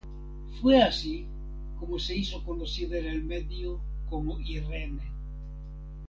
Fue 0.59 0.81
así 0.81 1.27
como 1.79 1.99
se 1.99 2.17
hizo 2.17 2.43
conocida 2.43 2.97
en 2.97 3.05
el 3.05 3.23
medio 3.23 3.79
como 4.09 4.39
Irene. 4.39 5.03